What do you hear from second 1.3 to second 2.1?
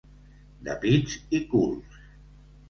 i culs.